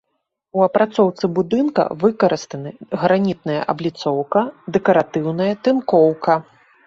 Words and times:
У 0.59 0.61
апрацоўцы 0.67 1.25
будынка 1.39 1.81
выкарыстаны 2.03 2.71
гранітная 3.03 3.59
абліцоўка, 3.75 4.39
дэкаратыўная 4.77 5.53
тынкоўка. 5.69 6.33